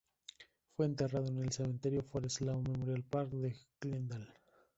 [0.75, 4.33] Fue enterrado en el Cementerio Forest Lawn Memorial Park de Glendale.